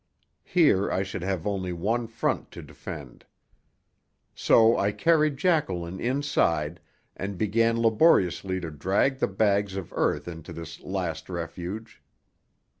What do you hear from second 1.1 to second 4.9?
have only one front to defend. So